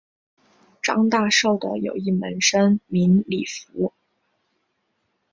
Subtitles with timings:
[0.81, 3.91] 张大受的有一门生名李绂。